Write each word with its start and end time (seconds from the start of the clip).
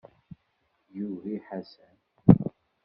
Yugi 0.97 1.35
Ḥasan. 1.47 1.97